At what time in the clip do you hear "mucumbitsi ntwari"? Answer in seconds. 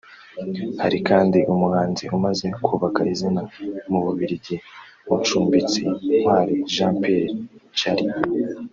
5.07-6.55